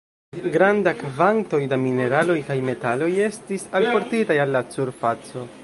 [0.53, 5.49] Granda kvantoj da mineraloj kaj metaloj estis alportitaj al la surfaco.